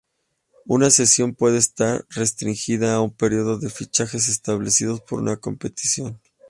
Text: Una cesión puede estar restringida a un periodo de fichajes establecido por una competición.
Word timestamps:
Una 0.65 0.89
cesión 0.89 1.35
puede 1.35 1.59
estar 1.59 2.07
restringida 2.09 2.95
a 2.95 3.01
un 3.01 3.11
periodo 3.11 3.59
de 3.59 3.69
fichajes 3.69 4.29
establecido 4.29 4.97
por 5.05 5.19
una 5.21 5.37
competición. 5.37 6.19